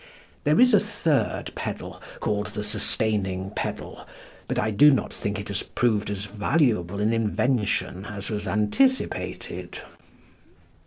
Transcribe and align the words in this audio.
There 0.45 0.59
is 0.59 0.73
a 0.73 0.79
third 0.79 1.53
pedal 1.53 2.01
called 2.21 2.47
the 2.47 2.63
sustaining 2.63 3.51
pedal, 3.51 4.07
but 4.47 4.57
I 4.57 4.71
do 4.71 4.89
not 4.89 5.13
think 5.13 5.39
it 5.39 5.49
has 5.49 5.61
proved 5.61 6.09
as 6.09 6.25
valuable 6.25 6.99
an 6.99 7.13
invention 7.13 8.05
as 8.05 8.31
was 8.31 8.47
anticipated. 8.47 9.77